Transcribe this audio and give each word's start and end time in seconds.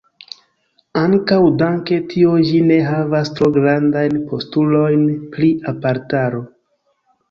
Ankaŭ 1.01 1.37
danke 1.63 1.99
tio 2.15 2.33
ĝi 2.49 2.63
ne 2.71 2.81
havas 2.89 3.33
tro 3.37 3.53
grandajn 3.61 4.19
postulojn 4.33 5.09
pri 5.39 5.55
aparataro. 5.77 6.47